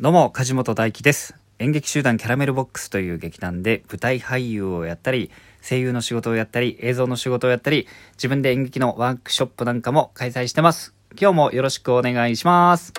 [0.00, 1.34] どうも、梶本大輝です。
[1.58, 5.28] 演劇集団キャラメルボックスという劇団で舞台俳優をやったり、
[5.60, 10.94] 声優の仕事をやったり、映像の仕事をやったり、自分で演劇のワークショップなんかも開催してます。
[11.20, 12.92] 今日もよろしくお願いします。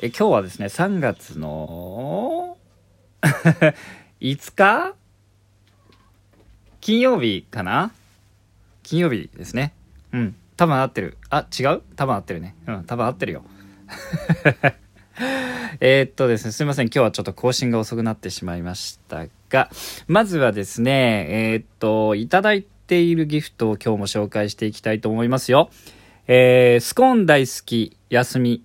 [0.00, 2.56] え今日はですね、3月の
[4.20, 4.94] 5日
[6.80, 7.90] 金曜日かな？
[8.84, 9.74] 金曜日ですね。
[10.12, 10.36] うん。
[10.56, 11.16] 多分合ってる。
[11.30, 11.82] あ、違う？
[11.96, 12.54] 多分合ってるね。
[12.66, 13.44] うん、多分合ってるよ。
[15.80, 16.86] えっとですね、すいません。
[16.86, 19.70] 今日はちょっと更新が遅くなってしまいましたが、
[20.06, 25.70] まずはですね、えーっと、いただいているギフトを今日も紹介していきたいと思いますよ。
[26.26, 28.62] えー、スコーン大好き、やすみ、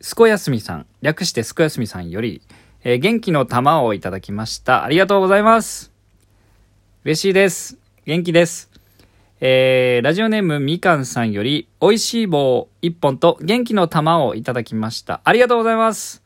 [0.00, 2.42] すこやすみさん、略してすこやすみさんより、
[2.82, 4.84] えー元気の玉をいただきました。
[4.84, 5.92] ありがとうございます。
[7.04, 7.78] 嬉しいです。
[8.04, 8.77] 元気です。
[9.40, 15.20] えー、ラジオネームみかんさんより、美味しい棒1本と元気の玉をいただきました。
[15.22, 16.24] ありがとうございます。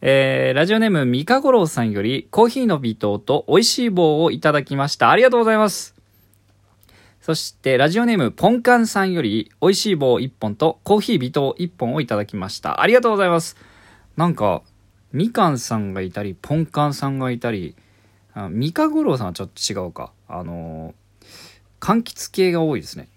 [0.00, 5.10] えー、ラジオネームみかごろうさんより、コーヒーの微糖と美味しい棒をいただきました。
[5.10, 5.96] ありがとうございます。
[7.20, 12.80] そして、ラジオネームポンカンさんより、美味しい棒1本とコーヒー微糖1本をいただきました。
[12.80, 13.56] ありがとうございます。
[14.16, 14.62] なんか、
[15.12, 17.74] みかんさんがいたり、ポンカンさんがいたり、
[18.50, 20.12] みかごろうさんはちょっと違うか。
[20.28, 21.03] あのー
[21.84, 23.08] 柑橘系が多いですね。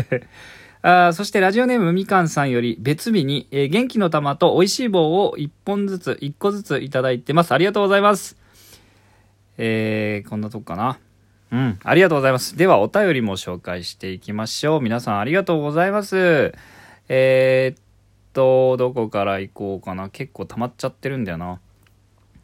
[0.82, 7.52] あそしてラジオネームみかんさんより別日に、えー元気の玉と美味しい棒を1本ずつ、1個ずついただいてます。
[7.52, 8.36] ありがとうございます。
[9.56, 10.98] えー、こんなとこかな。
[11.50, 12.58] うん、ありがとうございます。
[12.58, 14.80] ではお便りも紹介していきましょう。
[14.82, 16.52] 皆さんありがとうございます。
[17.08, 17.82] えー、っ
[18.34, 20.10] と、どこから行こうかな。
[20.10, 21.58] 結構溜まっちゃってるんだよな。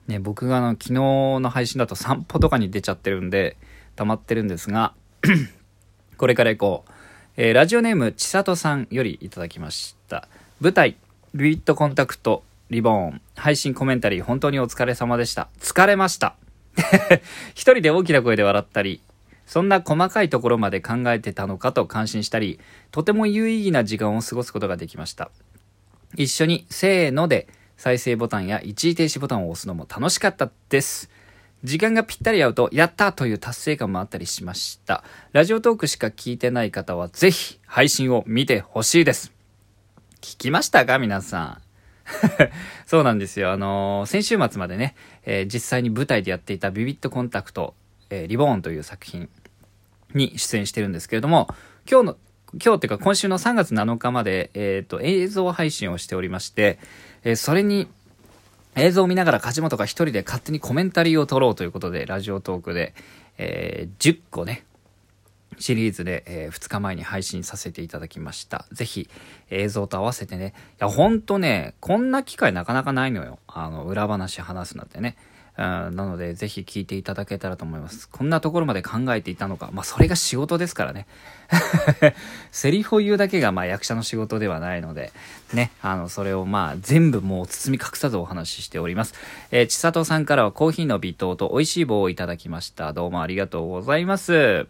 [0.06, 3.58] ね、僕があの昨日の配信だと散歩とかに出ちゃってるんで、
[3.94, 4.94] 溜まってるんですが、
[6.16, 6.92] これから行こう。
[7.36, 10.28] えーラジオネームちさとさんよりいただきました。
[10.60, 10.96] 舞台、
[11.34, 15.48] ルイットコンタクト、リボーン、配信コメンタリー、本当にお疲れ様でした。
[15.60, 16.36] 疲れました。
[17.54, 19.00] 一人で大きな声で笑ったり、
[19.46, 22.60] そんな細かいところまで考えてたのかと感心したり、
[22.90, 25.30] とても有意義な時間を過ごすことができました。
[26.16, 31.10] 一緒にせーので再生ボタンや一時停止ボタンを押すのも楽しかったです。
[31.64, 35.02] 時間がぴったり合うと、やったという達成感もあったりしました。
[35.32, 39.32] ラジオトークしか聞いてない方は、ぜひ配信を見てほしいです。
[40.20, 40.98] 聞きましたか？
[40.98, 41.62] 皆さん。
[42.84, 43.50] そうなんですよ。
[43.50, 47.74] あのー先週末までね、えー実際に舞台でやっていたビビットコンタクト、
[48.10, 49.30] えーリボーンという作品
[50.12, 51.48] に出演してるんですけれども、
[51.90, 52.16] 今日の、
[52.62, 56.78] 今日っていうか今週の3月7日まで、えっ、と、映像配信をしておりまして、
[57.24, 57.88] えそれに、
[58.76, 62.94] 映像を見ながら梶本が一人で勝手にコメンタリーを撮ろうということで、ラジオトークで、
[63.38, 64.64] えー10個ね、
[65.58, 68.66] シリーズで、え2日前に配信させていただきました。
[68.72, 69.08] ぜひ
[69.50, 70.54] 映像と合わせてね。
[70.72, 73.38] いや、ほんとね、こんな機会なかなかないのよ。
[73.46, 75.16] あの、裏話話すなんてね。
[75.56, 78.08] なので、ぜひ聞いていただけたらと思います。
[78.08, 79.70] こんなところまで考えていたのか。
[79.72, 81.06] まあ、それが仕事ですからね。
[82.50, 85.12] セリフを言うだけが、まあ、役者の仕事ではないので、
[85.52, 89.14] ね、あの、それをまあ、全部もう包み隠さずお話ししております。
[89.52, 92.92] えー、ちさとさんからはコーヒーの微糖と美味しい棒をいただきました。
[92.92, 94.66] どうもありがとうございます。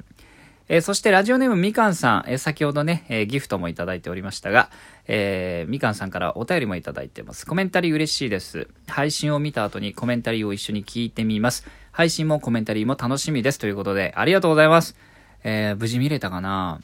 [0.69, 4.71] えーそしてラジオネームみかんさん、えー先ほどね、えーギフトもいただいておりましたが、
[5.07, 7.47] えみかんさんからお便りもいただいてます。
[7.47, 8.69] コメンタリー嬉しいです。
[8.87, 11.67] 配信を見た後にコメンタリーを一緒に聞いてみます。
[11.93, 13.59] 配信もコメンタリーも楽しみです。
[13.59, 14.97] ということで、ありがとうございます。
[15.45, 16.81] え無事見れたかな？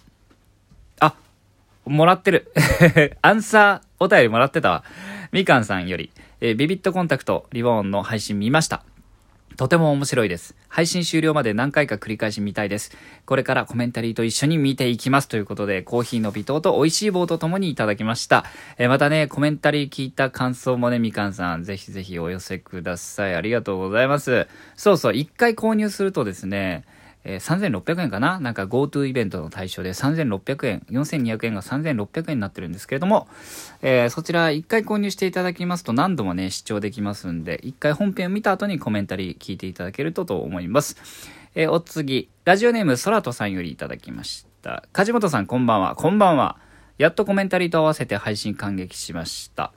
[1.00, 1.14] あ、
[1.86, 2.52] もらってる。
[3.22, 4.84] アンサーお便りもらってたわ。
[5.32, 6.10] みかんさんより、
[6.42, 8.84] えビビットコンタクトリボーンの配信見ました。
[9.56, 10.54] とても面白いです。
[10.68, 12.92] 配信終了まで何回か繰り返し見たいです。
[13.26, 15.28] これからコメンタリーと一緒に見ていきます。
[15.28, 18.44] ということで、コーヒーの微糖と美味しい棒と共にいただきました。
[18.78, 23.34] えーまたね、コメンタリー聞いた感想もね、みかんさん、ぜひぜひお寄せください。
[23.34, 24.46] ありがとうございます。
[24.76, 26.84] そうそう、一回購入するとですね、
[27.24, 28.40] えー3600円かな？
[28.40, 33.28] なんか GoTo イベントの対象で3600円、4200円が3600円になってるんですけれども、
[33.82, 40.96] えーそちら1回購入していただきますと何度もね、視聴できますんで、1回本編を見た後にコメンタリー聞いていただけるとと思います。
[41.54, 44.84] えーお次、ラジオネームソラトさんよりいただきました。
[44.92, 46.58] 梶本さんこんばんは、こんばんは。
[46.96, 49.72] やっとコメンタリーと合わせて配信感激しました。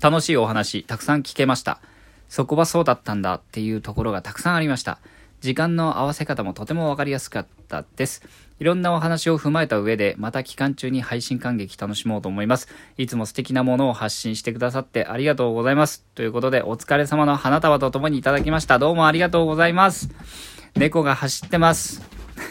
[0.00, 1.80] 楽しいお話、たくさん聞けました。
[2.28, 4.98] そこはそうだったんだっていうところがたくさんありました。
[5.42, 8.22] 時間の合わせ方もとてもわかりやすかったです。
[8.60, 12.68] いろんなお話を踏まえた上で、また期間中に配信感激楽しもうと思います。
[12.96, 16.04] いつも素敵なものを発信してくださってありがとうございます。
[16.14, 18.78] ということで、お疲れ様の花束とともにいただきました。
[18.78, 20.10] どうもありがとうございます。
[20.76, 22.08] 猫が走ってます。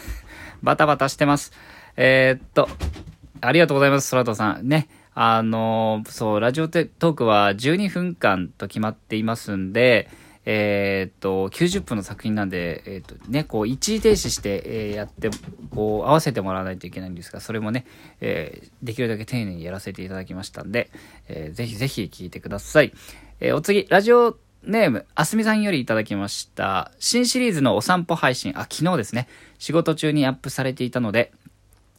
[0.61, 1.53] バタバタしてます。
[1.95, 2.67] えー、っと、
[3.39, 4.67] ありがとうございます、空飛さん。
[4.67, 4.89] ね。
[5.13, 10.09] あの、そう、ラジオトークは12分間と決まっていますんで、
[10.45, 15.29] えー、っと、90分の作品なんで、えー、っとね、こう、一時停止して、えー、やって、
[15.69, 17.85] こう、合わせてもらわないといけないんですが、それもね、
[18.21, 20.89] えできるだけ丁寧にやらせていただきましたんで、
[21.27, 22.93] えー、ぜひぜひ聞いてください。
[23.39, 26.91] えお次、ラジオネーム、あすみさんよりいただきました。
[26.99, 29.27] 新シリーズのお散歩配信、あ、昨日ですね、
[29.57, 31.31] 仕事中にアップされていたので、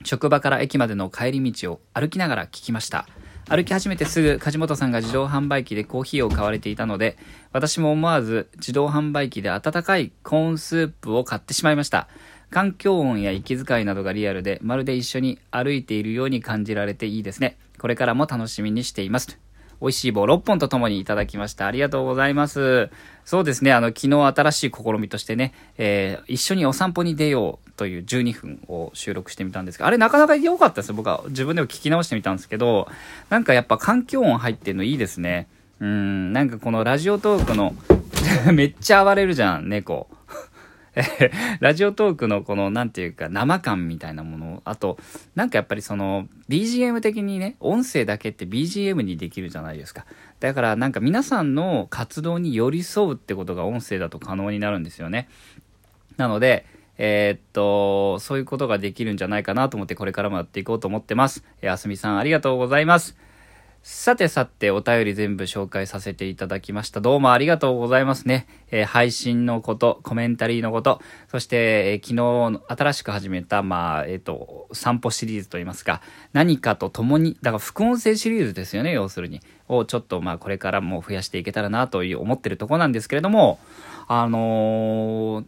[0.04, 3.06] 職場から駅までの帰り道を歩きながら聞きました。
[3.48, 7.18] 歩き始めてすぐ梶本さんが自動販売機でコーヒーを買われていたので、
[7.52, 12.08] 私も思わず自動販売機で温かいコーンスープを買ってしまいました。
[12.50, 17.58] 環境音や息遣いなどがリアルで、まるで一緒に歩いているように感じられていいですね。
[17.78, 19.38] これからも楽しみにしています。
[19.82, 21.66] 美味しい棒6本とともにいただきました。
[21.66, 22.88] ありがとうございます。
[23.24, 30.92] そうですね、あの、昨日新しい試みとしてね、えー、一緒にお散歩に出ようという12分を収録してみたんですが、あれなかなか良かったです。
[30.92, 32.88] 僕は自分でも聞き直してみたんですけど、
[33.28, 35.48] なんかやっぱ環境音入ってるのいいですね。
[35.80, 37.74] うん、なんかこのラジオトークの
[38.54, 40.06] めっちゃ暴れるじゃん、猫。
[41.60, 44.98] ラジオトークのこの、なんていうか、生感みたいなもの、あと、
[45.34, 50.04] なんかやっぱりその、BGM 的にね、音声だけって BGM にできるじゃないですか。
[50.40, 55.28] だからなんか皆さんの活動に寄り添うってことが音声だと可能になるんですよね。
[56.16, 56.66] なので、
[56.98, 61.42] えー、っと、そういうことができるんじゃないかなと思ってこれからもやっていこうと思ってます。
[61.62, 63.16] えー、あすみさんありがとうございます。
[63.84, 67.00] さてさて、お便り全部紹介させていただきました。
[67.00, 68.46] どうもありがとうございますね。
[68.70, 76.00] えー、配信のこと、コメンタリーのこと、そして、えー、昨日新しく始めた、まあ、えっ、ー、と、散歩シリーズといいますか、
[76.32, 79.40] 何かと共に、だから副音声シリーズですよね、要するに。
[79.66, 83.58] をちょっと、まあ、これからも増やしていけたらなという思ってるとこなんですけれども、
[84.06, 85.44] あの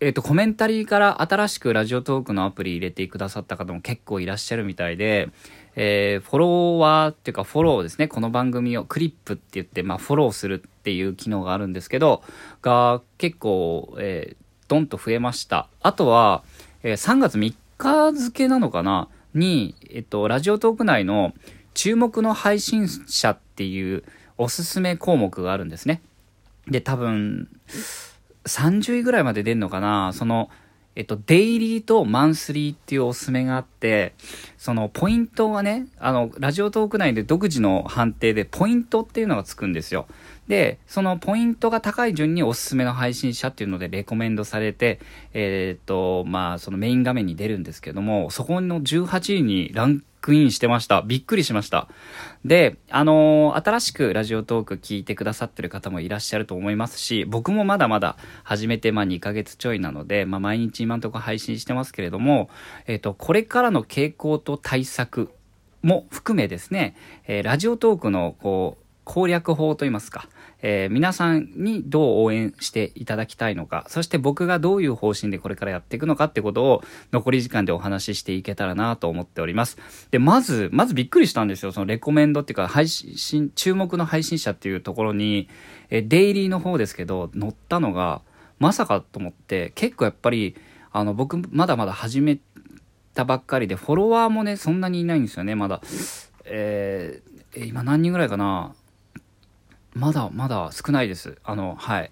[0.00, 5.28] えっ、と、コメンタリーから新しくラジオトークのアプリ入れてくださった方も結構いらっしゃるみたいで、
[5.76, 12.22] えー、フォロワーっていうかフォローですね、この番組をクリップって言って、まあ、フォローするっていう機能があるんですけど、
[12.62, 15.68] が結構、えー、ドンと増えました。
[15.82, 16.44] あとは、
[16.82, 19.08] えー、3月3日付なのかな？
[19.34, 21.34] に、えっと、ラジオトーク内の
[21.74, 24.02] 注目の配信者っていう
[24.38, 26.00] おすすめ項目があるんですね。
[26.66, 27.48] で、多分、
[28.44, 30.12] 30位ぐらいまで出んのかな？
[30.12, 30.50] その、
[30.96, 34.14] えっと、デイリーとマンスリーっていうおすすめがあって、
[34.58, 40.06] そのポイントがね、あの、ラジオトーク内で独自の判定でポイントっていうのがつくんですよ。
[40.48, 44.98] で、そのポイントが高い順におすすめの配信者っていうのでレコメンドされて、
[45.32, 51.02] えー、っと、まあ、そのメイン画面に出るんですけども、そこの18位にランクインしてました。
[51.02, 51.88] びっくりしました。
[52.44, 62.50] で、あのー、新しくラジオトーク聞いてくださってる方もいらっしゃると思いますし、僕もまだまだ始めて、まあ、2ヶ月ちょいなので、まあ、毎日今んとこ配信してますけれども、
[62.86, 65.30] えっ、ー、と、これからの傾向と対策
[65.82, 66.96] も含めですね、
[67.26, 70.28] えー、ラジオトークの、こう、攻略法といいますか、
[70.62, 76.82] えー、皆さんにどう応援していただきたいのか、そして僕がどういう方針でこれからやっていくのかってことを
[77.12, 79.78] 残り時間でお話ししていけたらなと思っております。
[80.10, 81.72] で、まず、まずびっくりしたんですよ。
[81.72, 85.48] そのレコメンドっていうか、配信、注目の配信者っていうところに、
[85.88, 88.22] えデイリーの方ですけど、載ったのが、
[88.58, 90.54] まさかと思って、結構やっぱり、
[90.92, 92.38] あの、僕、まだまだ始め
[93.14, 95.80] たばっかりで、フォロワーもね、そんなにいないんですよね、まだ。
[96.44, 98.74] えー、今何人ぐらいかな？
[99.94, 101.38] まだまだ少ないです。
[101.44, 102.10] あの、はい。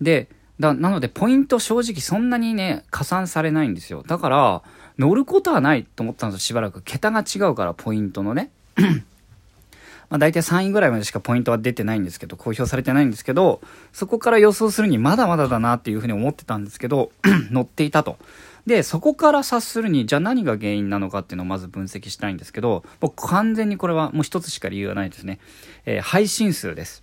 [0.00, 4.02] で、だなので、ポイント正直そんなにね、加算されないんですよ。
[4.06, 4.62] だから、
[4.98, 6.82] 乗ることはないと思ったんですよ、しばらく。
[6.82, 8.50] 桁が違うから、ポイントのね。
[10.10, 13.60] まあ大体3位ぐらいまでしかポイントは出てないんですけど、公表されてないんですけど、
[13.92, 17.12] そこから予想するにまだまだだなっていうふうに思ってたんですけど、
[17.50, 18.18] 乗っていたと。
[18.66, 25.38] で、そこから察するに、じゃあ何が原因なのかっていうのをまず分析したいんですけど、僕完全にこれはもう一つしか理由がないですね。
[25.86, 27.02] えー、配信数です。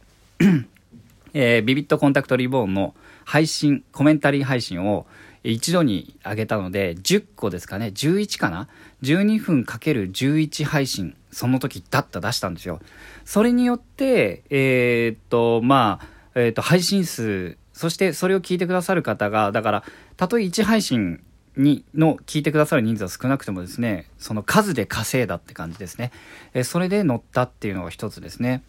[1.34, 5.06] えー、ビビットコンタクトリボーンの配信、コメンタリー配信を
[5.44, 8.68] 一度に上げたので、10個ですかね、11かな
[9.02, 12.80] ?12 分かける11配信、その時だった出したんですよ。
[13.26, 19.84] それによって、えー、っと、まあ、えー、っと、配信数、そしてそれを聞いてくださる方が、だから、
[20.18, 21.22] たとえ1配信
[21.56, 26.12] にの聞いてくださる人数は少なくてもですね、その数で稼いだって感じですね。
[26.54, 28.64] えそれで乗ったっていうのが一つですね。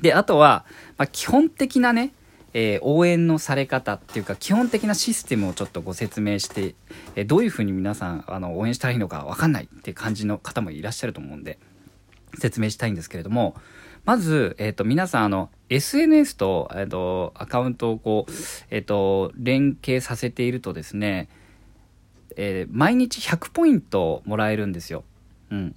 [0.00, 0.64] で、あとは、
[0.96, 2.12] まあ、基本的なね、
[2.54, 6.76] えー、応援のされ方っていうか基本的なシステムをちょっとご説明して、
[7.16, 11.58] えー、どういうふうに皆さんあの応援したらいいのか分かんないって感じの方もいらっしゃると思うんで
[12.38, 13.56] 説明したいんですけれども
[14.04, 18.32] まず、えっ、ー、と皆さんあの SNS と,、えーと、アカウントをこう、
[18.68, 21.30] えーと、連携させているとですね、
[22.36, 25.04] え毎日100ポイントもらえるんですよ。
[25.50, 25.74] うん。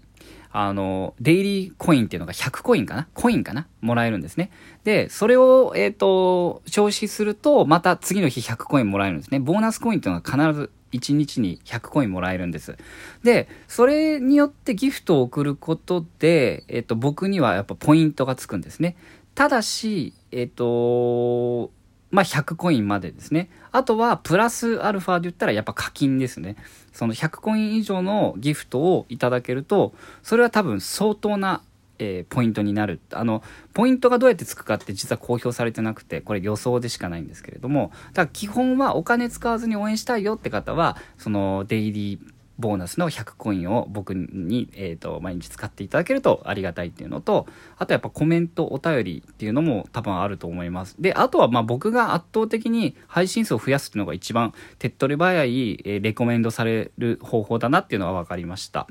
[0.51, 3.07] あの、デイリーコインっていうのが100コインかな？
[3.13, 3.67] コインかな？
[3.81, 4.51] もらえるんですね。
[4.83, 9.39] で、それを、えっ、ー、と、消費すると、また次の日100コインもらえるんですね。
[9.39, 12.77] ボーナスコインっていうのは必ず1日に100コインもらえるんです。
[13.23, 18.95] で、それによってギフトを送ることで、えっ、ー、と、僕にはやっぱポイントがつくんですね。
[19.35, 21.71] ただし、えっ、ー、と、
[22.09, 23.49] まあ、100コインまでですね。
[23.71, 26.55] あとは、プラスアルファで言ったらやっぱ課金ですね。
[26.93, 29.93] その100コイン以上のギフトをいただけると、
[30.23, 31.61] それは多分相当な、
[31.99, 32.99] えー、ポイントになる。
[33.11, 33.43] あの、
[33.73, 42.19] ポイントがどうやってつくかって実は公表されてなくて、これ予想でしかないんですけれども、だから基本はお金使わずに応援したいよって方は、そのデイリー
[42.59, 47.47] ボーナスの100コインを僕に、えーと、毎日使っていただけるとありがたいっていうのと
[47.77, 58.87] あとやっぱコメントお便りっていうのも多分あると思いますであとはまあ僕が圧倒的に配信数を増やすっていうのが一番手っ取り早い、えー、レコメンドされる方法だなっていうのは分かりました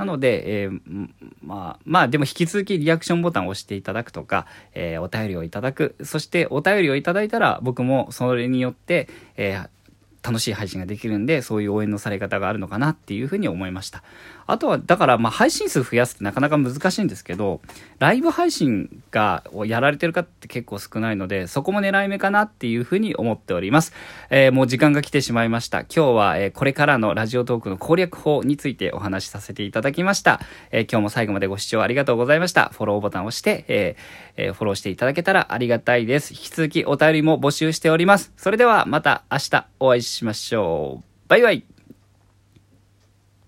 [0.00, 0.80] なので、えー、
[1.42, 5.94] まあ、まあでも引き続きリアクションボタンを押していただくとか、えー、お便りをいただく。
[6.02, 9.68] そしてお便りをいただいたら僕もそれによって、えー、
[10.22, 14.02] 楽しい配信ができるんで、そういう応援のされ方があるのかなっていうふうに思いました。
[14.50, 17.60] あとは、だから、まあ、配信数増やすってなかなか難しいんですけど、
[17.98, 23.92] ライブ配信が、をやられてる方って結構少ないので、そこも狙い目かなっていうふうに思っております。
[24.28, 25.80] えー、もう時間が来てしまいました。
[25.80, 30.40] 今日は、えー、これからのラジオトークの攻略法についてお話しさせていただきました。
[30.72, 32.70] えー、今日も最後までご視聴ありがとうございました。
[32.70, 33.96] フォローボタンを押して、え
[34.36, 36.32] えフォローしていただけたらありがたいです。
[36.32, 38.32] 引き続きお便りも募集しております。
[38.36, 41.04] それではまた明日お会いしましょう。
[41.28, 41.79] バイバイ